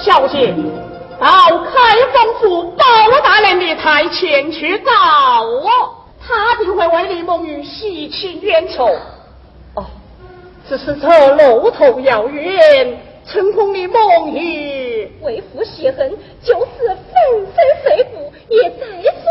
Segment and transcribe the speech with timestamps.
[0.00, 0.54] 小姐，
[1.18, 1.26] 到
[1.64, 2.84] 开封府高
[3.22, 5.68] 大人的台前去找我，
[6.24, 8.86] 他定会为李梦玉洗清冤仇。
[9.74, 9.84] 哦，
[10.68, 16.10] 只是这路途遥远，成功的梦雨，为父血恨
[16.44, 16.96] 就此粉
[17.54, 19.28] 身碎骨也在所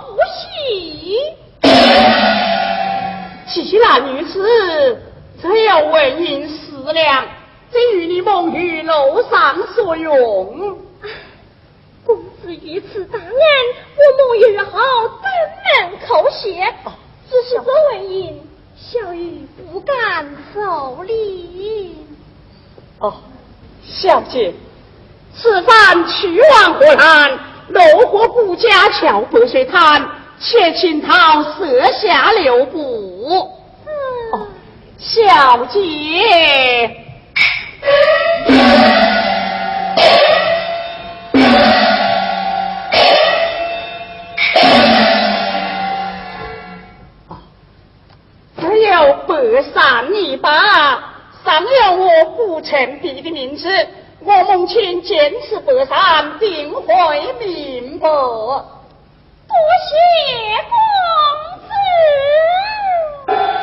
[0.00, 1.18] 不惜。
[3.46, 4.98] 新西兰女子，
[5.42, 7.26] 只要为人思量。
[7.72, 10.78] 只与你梦玉楼上所用，
[12.04, 13.30] 公子于此大恩，
[13.96, 14.78] 我孟玉好
[15.08, 15.24] 登
[15.64, 16.74] 门叩谢。
[17.30, 18.40] 只是作为人，
[18.76, 21.94] 小玉不敢受礼。
[22.98, 23.14] 哦，
[23.86, 24.52] 小姐，
[25.32, 27.80] 此番去往河南，路
[28.10, 30.04] 过顾家桥、白水滩，
[30.40, 33.48] 且请他舍下留步。
[34.32, 34.48] 哦，
[34.98, 37.06] 小姐。
[48.58, 49.34] 只有白
[49.72, 50.50] 山泥巴
[51.44, 53.68] 上了我古城壁的名字，
[54.20, 56.94] 我母亲坚持白山定会
[57.38, 58.06] 明白。
[58.08, 59.56] 多
[59.88, 59.96] 谢
[60.68, 60.76] 公
[63.26, 63.59] 子。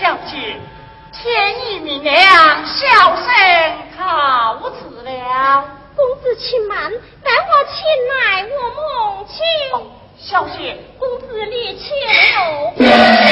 [0.00, 0.56] 小姐，
[1.12, 2.16] 天意明亮，
[2.64, 3.26] 小生
[3.98, 5.10] 告辞了。
[5.94, 6.90] 公子请慢，
[7.22, 8.56] 待我请来我
[9.18, 9.36] 母亲。
[10.16, 13.26] 小姐，公子你请了。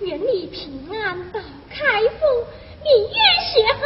[0.00, 2.44] 愿你平安到开封，
[2.82, 3.18] 你愿
[3.52, 3.82] 学汉。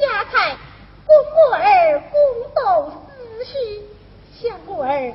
[0.00, 0.56] 家财，
[1.06, 1.14] 公
[1.50, 2.18] 我儿公
[2.54, 3.84] 斗私绪，
[4.40, 5.12] 相我儿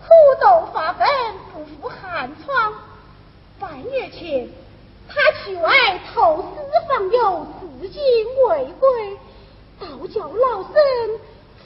[0.00, 0.08] 苦
[0.40, 1.06] 斗发奋
[1.52, 2.74] 不负寒窗。
[3.60, 4.48] 半月前，
[5.08, 6.48] 他去外投资
[6.88, 7.46] 访友，
[7.80, 8.02] 至今
[8.48, 9.16] 未归，
[9.78, 10.74] 倒叫老身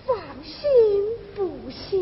[0.06, 0.14] 放
[0.44, 0.60] 心
[1.34, 1.96] 不下。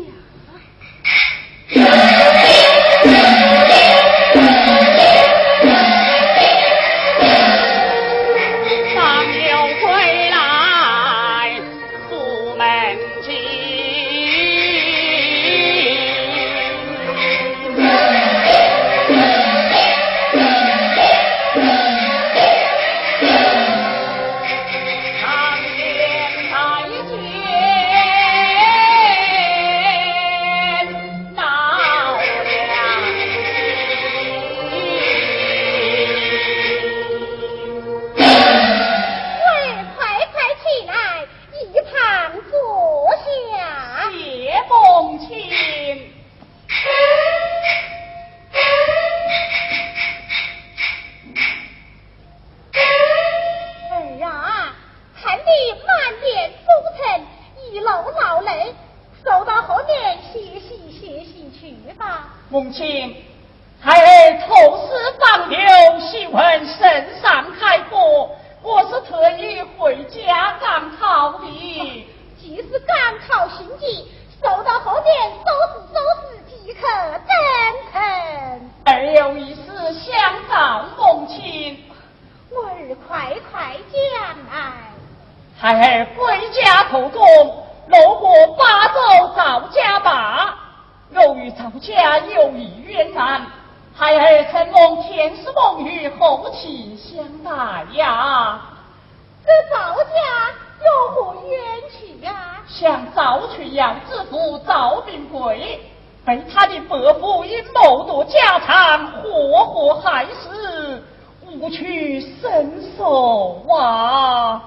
[85.73, 87.21] 孩儿归家投中
[87.87, 88.99] 路过巴州
[89.35, 90.53] 赵家坝，
[91.15, 93.47] 偶遇赵家有一冤案。
[93.93, 97.93] 孩儿曾蒙天师蒙语，红旗相伴。
[97.93, 98.59] 呀，
[99.45, 100.49] 这赵家
[100.83, 101.59] 有何冤
[101.89, 102.63] 情啊？
[102.67, 105.79] 向赵群阳之父赵秉贵，
[106.25, 111.03] 被他的伯父因谋夺家产，活活害死，
[111.45, 111.77] 无处
[112.41, 114.61] 伸手啊。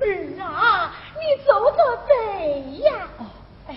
[0.00, 2.92] 儿啊，你走得贼呀！
[3.18, 3.24] 哦，
[3.68, 3.74] 哎，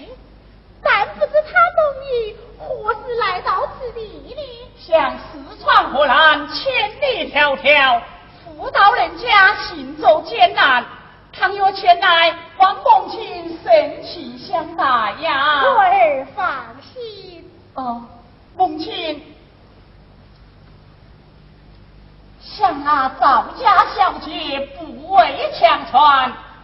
[0.83, 4.01] 但不知他等你何时来到此地
[4.35, 4.41] 呢？
[4.77, 8.01] 向四川河南千里迢迢，
[8.43, 10.83] 赴到人家行走艰难，
[11.31, 14.83] 倘若前来，望公卿盛情相待
[15.21, 15.61] 呀！
[15.61, 17.49] 儿放心。
[17.75, 18.03] 哦，
[18.57, 19.28] 公卿。
[22.59, 25.97] 像那赵家小姐不畏强权，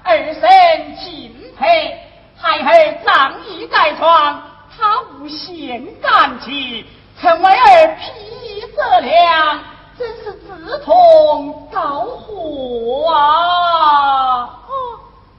[0.04, 1.98] 儿身敬佩，
[2.36, 4.44] 孩儿仗义改床，
[4.78, 6.86] 他无限感激，
[7.22, 8.12] 成为儿披
[8.46, 9.60] 衣良凉，
[9.98, 14.50] 真是志同道合啊！
[14.68, 14.74] 哦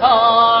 [0.00, 0.57] 啊。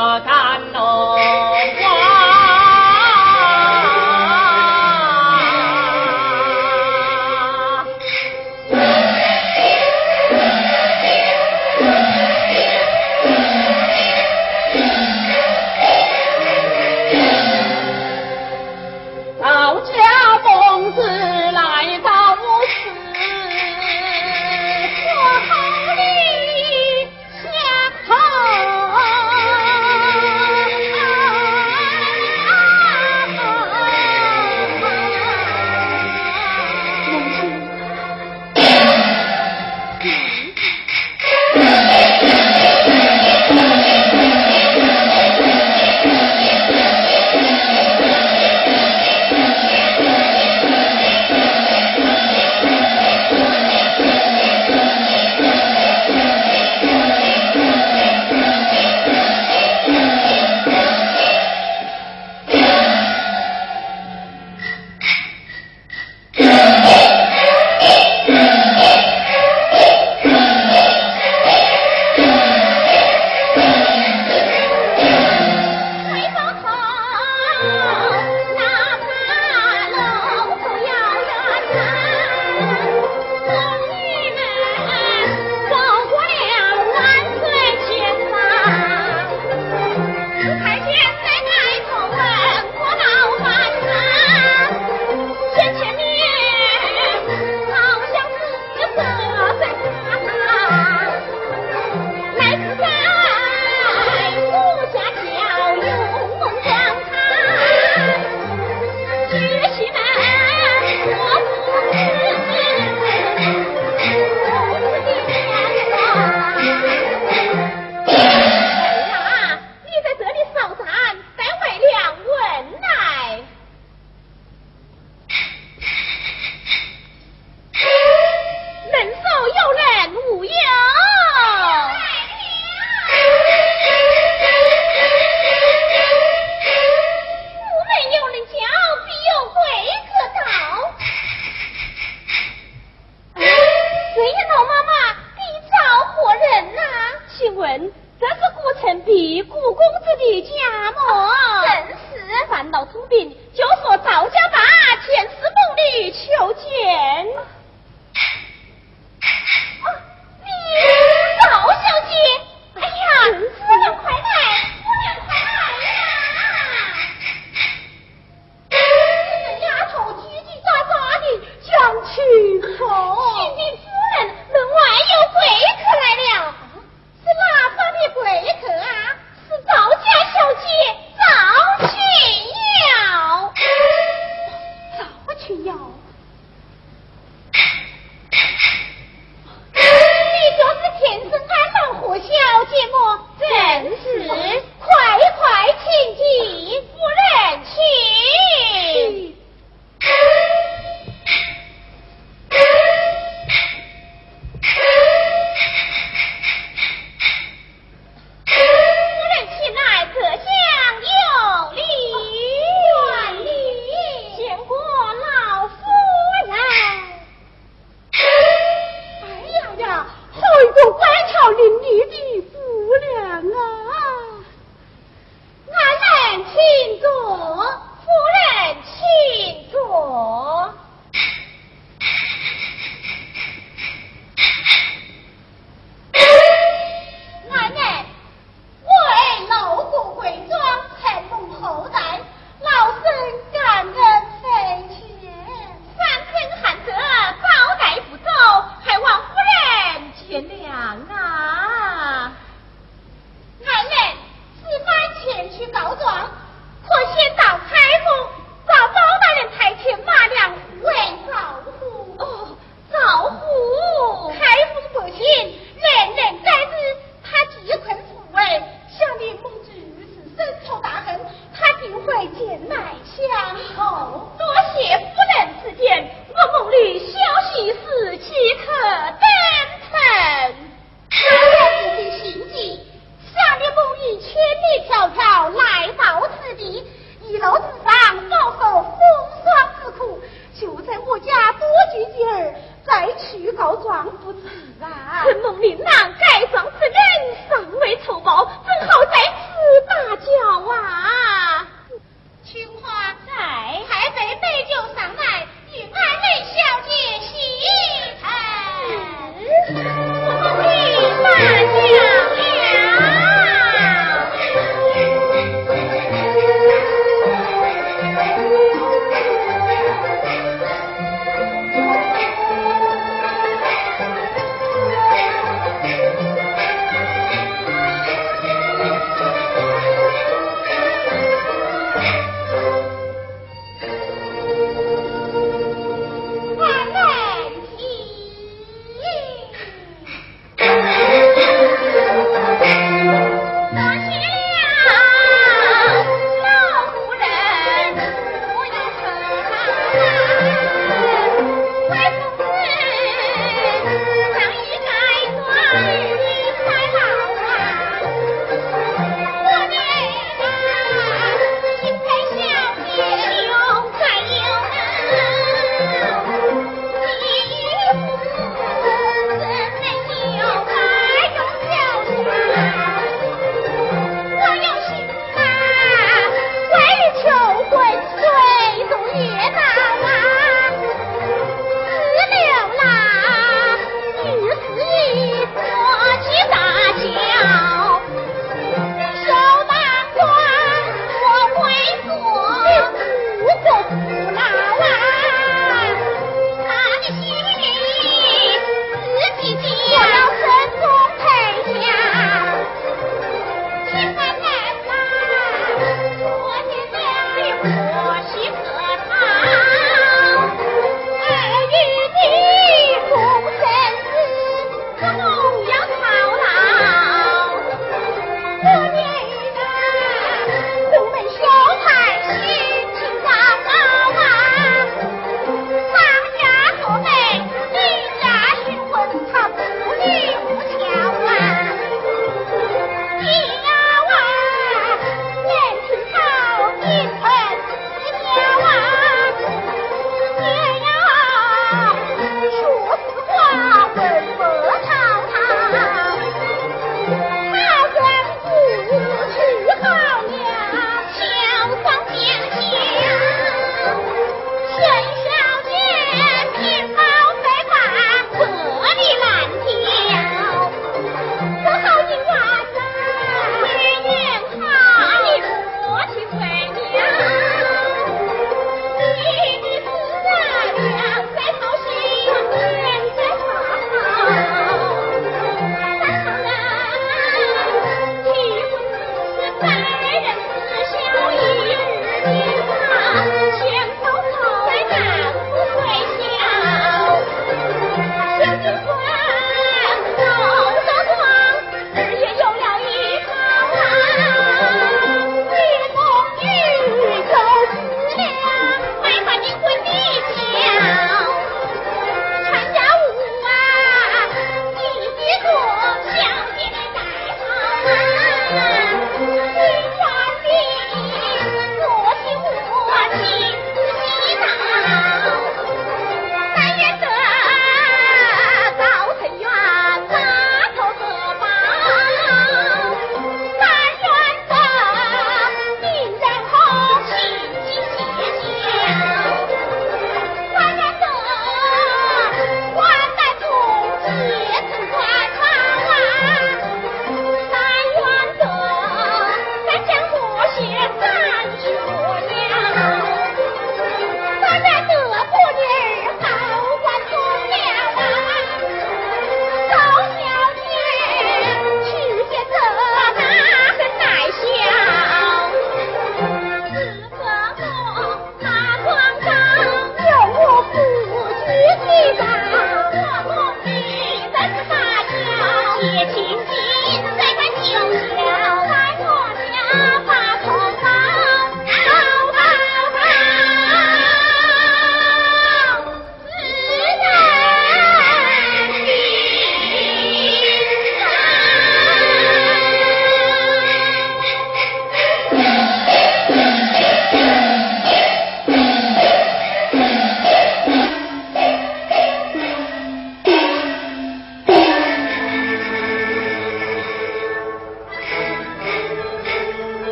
[185.48, 185.74] 去要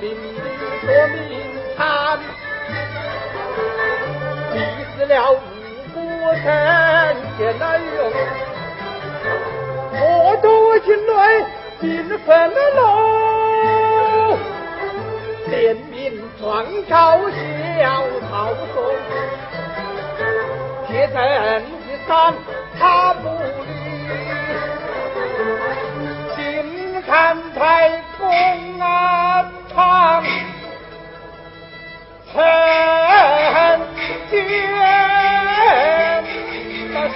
[0.00, 0.16] 明领
[0.82, 1.18] 夺命
[1.76, 1.78] 参，
[4.52, 4.54] 逼
[4.96, 5.34] 死了五
[5.94, 5.98] 谷
[6.42, 6.44] 臣
[7.36, 7.88] 前来用。
[9.92, 10.02] 我
[10.40, 11.12] 多军队
[11.80, 14.38] 兵分了
[15.48, 18.30] 连名状告小曹
[18.74, 18.76] 公，
[20.86, 21.16] 铁证
[21.86, 22.08] 一散
[22.78, 22.80] 他
[23.14, 23.68] 不理，
[26.36, 27.08] 心看
[27.54, 27.99] 太。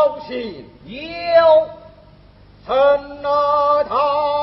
[0.00, 1.68] 高兴有，
[2.66, 2.74] 怎
[3.20, 3.28] 奈
[3.86, 4.39] 他。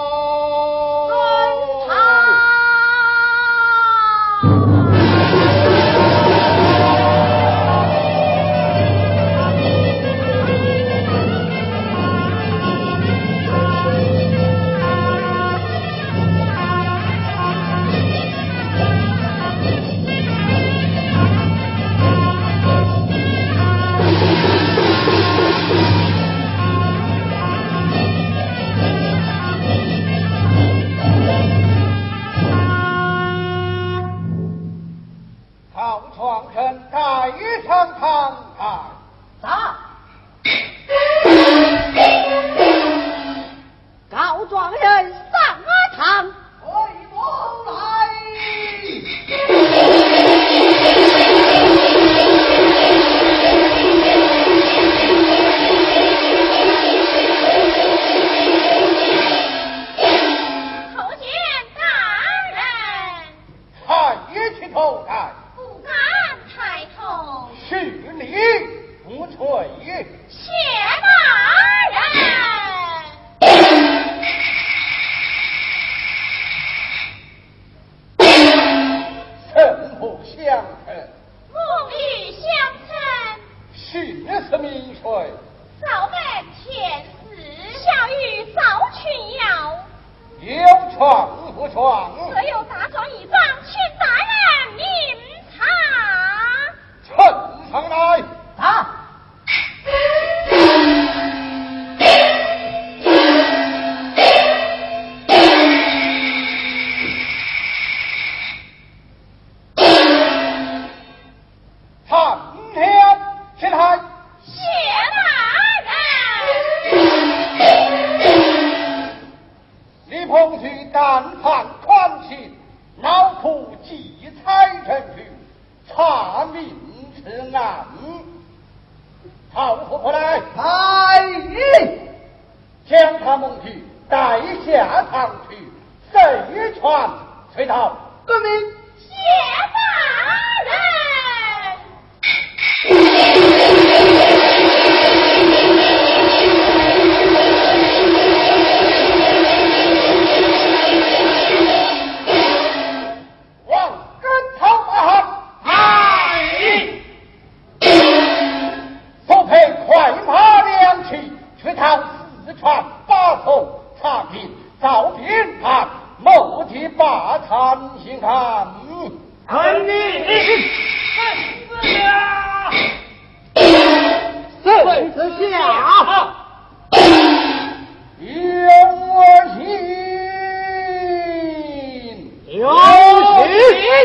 [91.80, 92.17] Oh,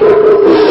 [0.01, 0.62] it!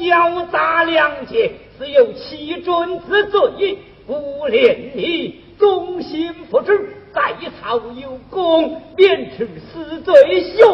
[0.00, 4.14] 交杂两界自有欺君之罪不
[4.48, 10.64] 怜你忠心不知在朝有功免除死罪学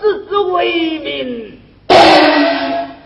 [0.00, 1.58] 子之威名。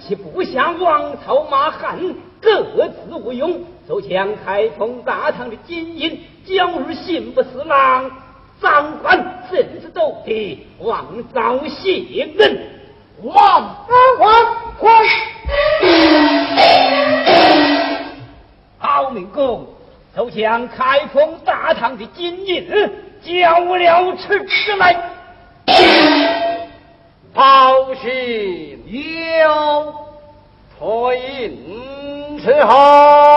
[0.00, 1.98] 其部下王朝马汉
[2.40, 8.10] 各自无用手枪开封大唐的金银交与刑部侍郎
[8.60, 12.06] 掌管政治斗地王昭信
[12.38, 12.59] 恩。
[24.38, 24.96] 之内。
[27.34, 28.82] 报信
[29.38, 29.94] 要
[30.78, 33.29] 退印之后。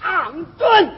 [0.00, 0.90] 唐僧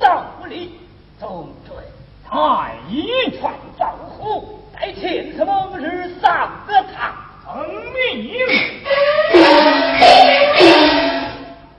[0.00, 0.72] 道府里，
[1.18, 8.40] 总太马一串赵虎，在前次猛日丧个，他奉命。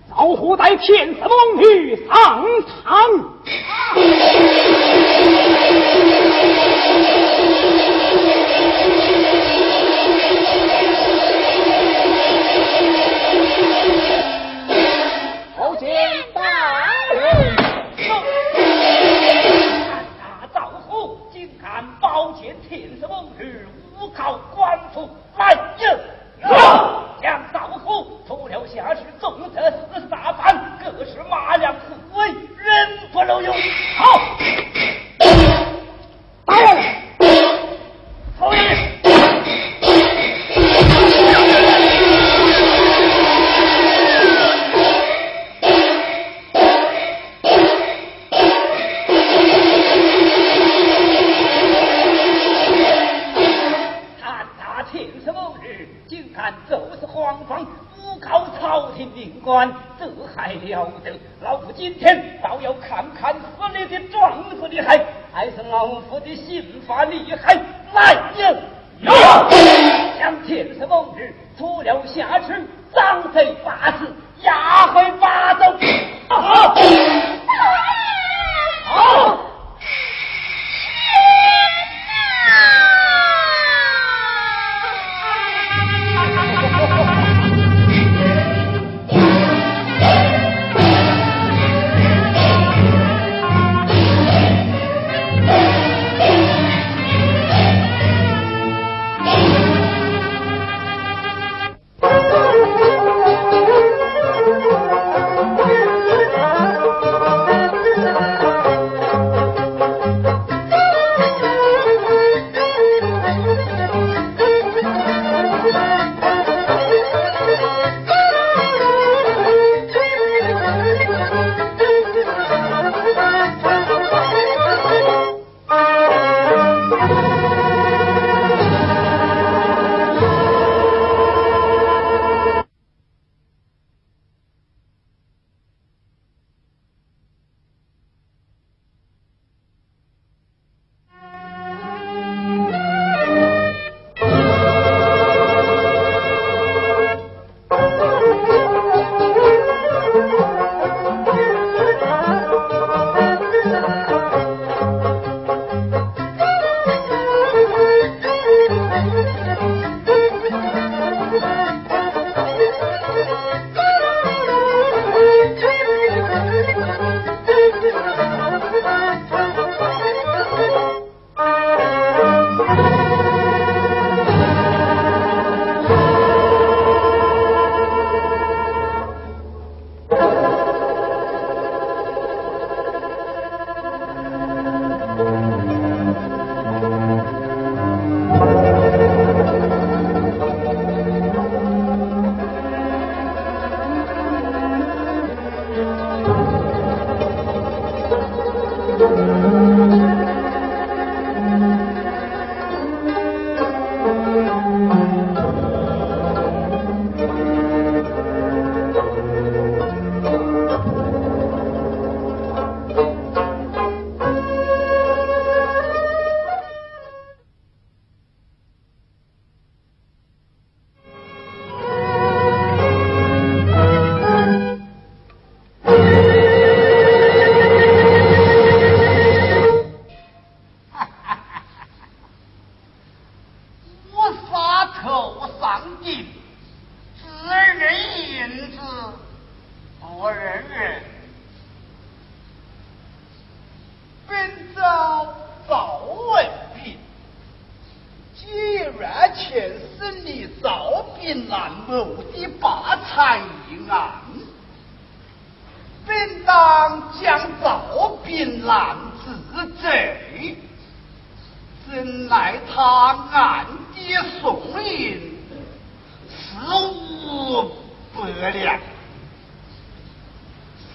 [0.07, 2.45] 赵虎在前次猛女上
[2.84, 3.09] 场。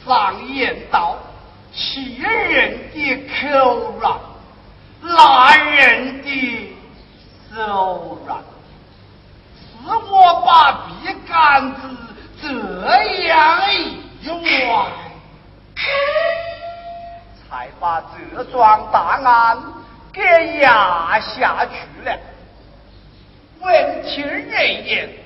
[0.07, 1.16] 常言道，
[1.72, 4.18] 气人的口软，
[5.02, 6.76] 男人的
[7.52, 8.38] 手软，
[9.84, 11.80] 是我把笔杆子
[12.40, 12.48] 这
[13.26, 13.98] 样一
[14.68, 14.86] 歪，
[17.50, 18.00] 才把
[18.34, 19.59] 这桩大案
[20.12, 20.22] 给
[20.61, 21.74] 压下去
[22.09, 22.16] 了。
[23.61, 25.26] 问听人也。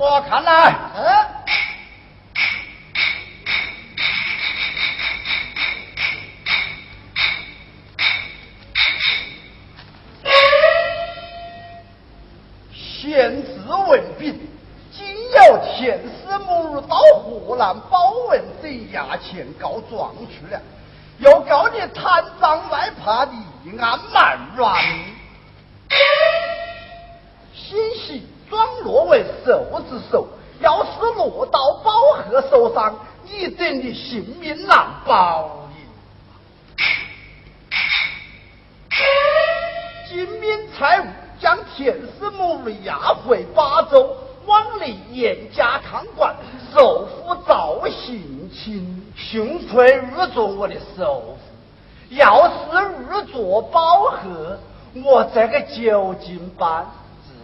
[0.00, 1.26] 我看来，嗯，
[12.72, 14.38] 县知文炳，
[14.92, 20.62] 今要前师母到河南保文等衙前告状去了，
[21.18, 24.80] 又告你贪赃卖怕立案满乱。
[28.48, 30.26] 装落为瘦之手，
[30.60, 35.68] 要是落到包河手上，你等的性命难保。
[40.08, 41.04] 金明财务
[41.38, 46.34] 将田师母押回巴州，往里严加看管，
[46.74, 51.36] 首府赵行亲，幸亏入着我的首，
[52.08, 52.54] 要是
[53.10, 54.58] 入着包河，
[55.04, 56.86] 我这个九斤半。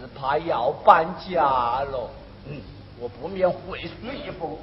[0.07, 2.09] 怕要搬家了，
[2.47, 2.61] 嗯，
[2.99, 4.57] 我不免回书一封。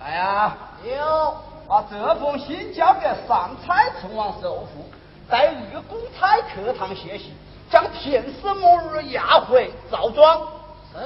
[0.00, 4.84] 哎呀，有，把这封信交给上蔡城王首富，
[5.28, 7.32] 在二公差客堂歇息，
[7.70, 10.40] 将田氏母女押回赵庄。
[10.92, 10.98] 是。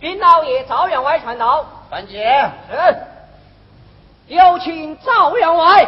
[0.00, 1.64] 禀老爷，赵员外传到。
[1.88, 2.96] 传姐，是。
[4.26, 5.86] 有请赵员外。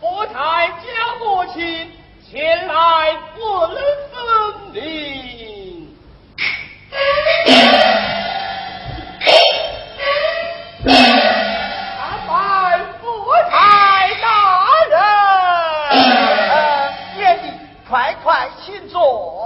[0.00, 1.92] 我台家母亲
[2.30, 2.73] 前来。
[18.74, 19.43] 进左。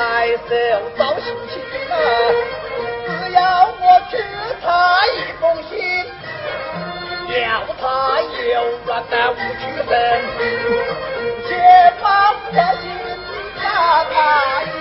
[0.00, 0.50] 来生
[0.96, 1.60] 朝夕情，
[3.04, 3.38] 只要
[3.68, 4.16] 我给
[4.64, 4.66] 他
[5.08, 5.70] 一封信，
[7.28, 7.44] 要
[7.78, 7.82] 他
[8.22, 8.48] 有
[8.86, 9.90] 远在无尽的深，
[11.46, 11.50] 解
[12.00, 12.04] 放
[12.50, 12.82] 的心
[13.62, 13.64] 打
[14.04, 14.79] 开。